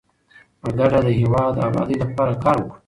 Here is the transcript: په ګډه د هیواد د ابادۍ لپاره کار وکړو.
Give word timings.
په 0.61 0.67
ګډه 0.77 0.99
د 1.05 1.07
هیواد 1.19 1.51
د 1.55 1.59
ابادۍ 1.69 1.95
لپاره 2.03 2.33
کار 2.43 2.57
وکړو. 2.59 2.77